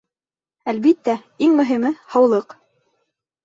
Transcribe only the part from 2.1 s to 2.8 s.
һаулыҡ.